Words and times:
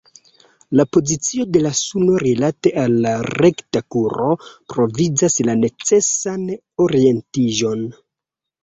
La 0.77 0.85
pozicio 0.95 1.45
de 1.57 1.61
la 1.65 1.71
suno 1.81 2.15
rilate 2.23 2.73
al 2.85 2.97
la 3.05 3.13
rekta 3.43 3.85
kuro 3.97 4.33
provizas 4.75 5.41
la 5.51 5.59
necesan 5.63 6.53
orientiĝon. 6.89 7.91